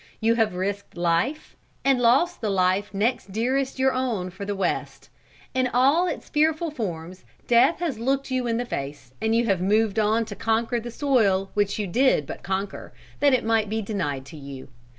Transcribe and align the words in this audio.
You 0.19 0.33
have 0.33 0.55
risked 0.55 0.97
life, 0.97 1.55
and 1.85 1.99
lost 2.01 2.41
the 2.41 2.49
life 2.49 2.91
next 2.91 3.31
dearest 3.31 3.77
your 3.77 3.93
own 3.93 4.31
for 4.31 4.45
the 4.45 4.55
West. 4.55 5.09
In 5.53 5.69
all 5.71 6.07
its 6.07 6.27
fearful 6.27 6.71
forms, 6.71 7.23
death 7.45 7.77
has 7.81 7.99
looked 7.99 8.31
you 8.31 8.47
in 8.47 8.57
the 8.57 8.65
face, 8.65 9.13
and 9.21 9.35
you 9.35 9.45
have 9.45 9.61
moved 9.61 9.99
on 9.99 10.25
to 10.25 10.35
conquer 10.35 10.79
the 10.79 10.89
soil 10.89 11.51
which 11.53 11.77
you 11.77 11.85
did 11.85 12.25
but 12.25 12.41
conquer, 12.41 12.91
that 13.19 13.35
it 13.35 13.45
might 13.45 13.69
be 13.69 13.83
denied 13.83 14.25
to 14.25 14.37
you. 14.37 14.69